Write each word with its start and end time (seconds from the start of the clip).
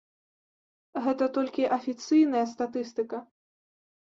Гэта 1.07 1.27
толькі 1.35 1.67
афіцыйная 1.77 2.45
статыстыка. 2.55 3.17